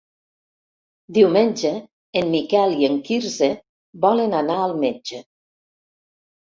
Diumenge 1.17 1.73
en 2.23 2.33
Miquel 2.37 2.75
i 2.79 2.89
en 2.89 2.99
Quirze 3.11 3.53
volen 4.09 4.37
anar 4.43 4.59
al 4.67 4.77
metge. 4.89 5.25